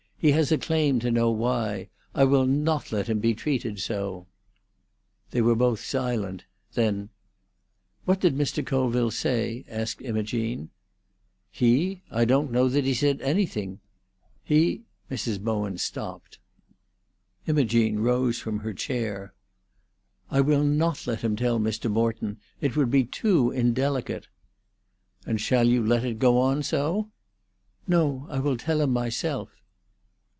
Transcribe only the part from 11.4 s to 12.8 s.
"He? I don't know